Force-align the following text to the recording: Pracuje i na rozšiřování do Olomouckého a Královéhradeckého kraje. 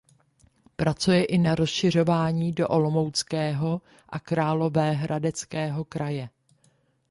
Pracuje 0.75 1.23
i 1.25 1.37
na 1.37 1.55
rozšiřování 1.55 2.51
do 2.51 2.67
Olomouckého 2.67 3.81
a 4.09 4.19
Královéhradeckého 4.19 5.85
kraje. 5.85 6.29